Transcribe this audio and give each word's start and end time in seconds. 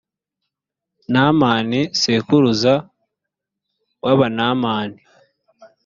namani 1.13 1.79
sekuruza 2.01 2.73
w’abanamani. 4.03 4.99